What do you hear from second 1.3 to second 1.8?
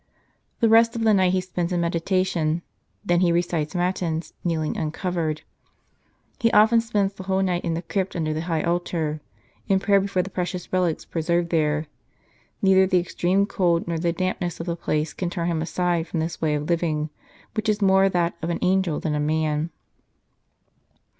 he spends in